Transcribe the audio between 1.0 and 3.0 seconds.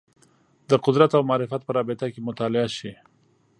او معرفت په رابطه کې مطالعه شي